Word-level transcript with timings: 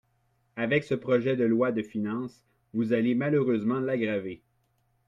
Avec 0.55 0.83
ce 0.83 0.95
projet 0.95 1.35
de 1.35 1.43
loi 1.43 1.71
de 1.71 1.83
finances, 1.83 2.43
vous 2.73 2.91
allez 2.93 3.13
malheureusement 3.13 3.79
l’aggraver. 3.79 4.41